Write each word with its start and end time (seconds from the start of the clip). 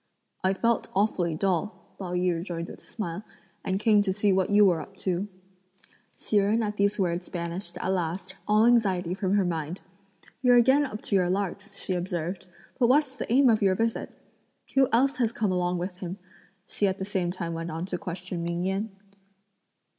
"I 0.43 0.55
felt 0.55 0.89
awfully 0.95 1.35
dull," 1.35 1.95
Pao 1.99 2.13
yü 2.13 2.33
rejoined 2.33 2.69
with 2.69 2.81
a 2.81 2.87
smile, 2.87 3.23
"and 3.63 3.79
came 3.79 4.01
to 4.01 4.11
see 4.11 4.33
what 4.33 4.49
you 4.49 4.65
were 4.65 4.81
up 4.81 4.95
to." 5.05 5.27
Hsi 6.17 6.37
Jen 6.37 6.63
at 6.63 6.77
these 6.77 6.99
words 6.99 7.29
banished, 7.29 7.77
at 7.77 7.87
last, 7.89 8.35
all 8.47 8.65
anxiety 8.65 9.13
from 9.13 9.35
her 9.35 9.45
mind. 9.45 9.81
"You're 10.41 10.55
again 10.55 10.87
up 10.87 11.03
to 11.03 11.15
your 11.15 11.29
larks," 11.29 11.77
she 11.77 11.93
observed, 11.93 12.47
"but 12.79 12.87
what's 12.87 13.15
the 13.15 13.31
aim 13.31 13.47
of 13.47 13.61
your 13.61 13.75
visit? 13.75 14.09
Who 14.73 14.87
else 14.91 15.17
has 15.17 15.31
come 15.31 15.51
along 15.51 15.77
with 15.77 15.97
him?" 15.97 16.17
she 16.65 16.87
at 16.87 16.97
the 16.97 17.05
same 17.05 17.29
time 17.29 17.53
went 17.53 17.69
on 17.69 17.85
to 17.85 17.97
question 17.99 18.41
Ming 18.41 18.63
Yen. 18.65 18.89